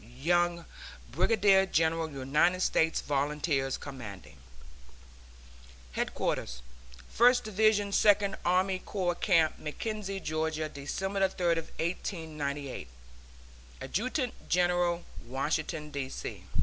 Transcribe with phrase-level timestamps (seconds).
[0.03, 0.65] YOUNG,
[1.11, 4.37] Brigadier General United States Volunteers, Commanding.
[5.91, 6.63] HEADQUARTERS
[7.07, 12.87] FIRST DIVISION SECOND ARMY CORPS CAMP MACKENZIE, GA., December 30, 1898.
[13.81, 16.09] ADJUTANT GENERAL, Washington, D.
[16.09, 16.45] C.